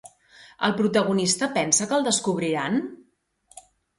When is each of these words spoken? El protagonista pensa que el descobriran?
El 0.67 0.71
protagonista 0.79 1.49
pensa 1.59 1.87
que 1.91 1.95
el 1.99 2.09
descobriran? 2.09 2.83